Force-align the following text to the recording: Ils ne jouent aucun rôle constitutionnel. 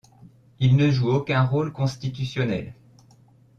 Ils 0.59 0.77
ne 0.77 0.89
jouent 0.89 1.11
aucun 1.13 1.43
rôle 1.43 1.71
constitutionnel. 1.71 2.73